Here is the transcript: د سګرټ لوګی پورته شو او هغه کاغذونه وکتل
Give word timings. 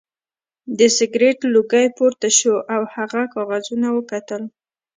د 0.77 0.79
سګرټ 0.97 1.37
لوګی 1.53 1.87
پورته 1.97 2.29
شو 2.37 2.55
او 2.75 2.81
هغه 2.95 3.21
کاغذونه 3.33 3.87
وکتل 3.97 4.43